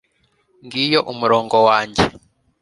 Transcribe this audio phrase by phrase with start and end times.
[0.65, 2.03] ngiyo umurongo wanjye